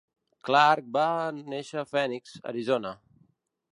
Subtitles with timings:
[0.47, 1.03] Clarke va
[1.51, 2.95] néixer a Phoenix, Arizona.